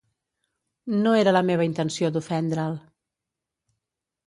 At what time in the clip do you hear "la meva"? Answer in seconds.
1.37-1.67